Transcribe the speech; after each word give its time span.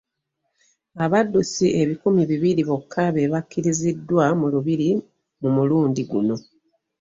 Abaddusi 1.03 1.65
ebikumi 1.81 2.21
bibiri 2.31 2.61
bokka 2.69 3.03
be 3.13 3.23
bakkiriziddwa 3.33 4.25
mu 4.39 4.47
Lubiri 4.53 4.89
ku 5.37 5.47
mulundi 5.55 6.01
guno 6.11 6.35